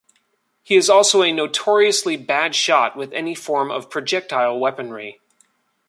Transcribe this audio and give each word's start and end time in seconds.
He 0.63 0.77
is 0.77 0.89
also 0.89 1.21
a 1.21 1.31
notoriously 1.31 2.17
bad 2.17 2.55
shot 2.55 2.95
with 2.95 3.13
any 3.13 3.35
form 3.35 3.69
of 3.69 3.91
projectile 3.91 4.59
weaponry. 4.59 5.19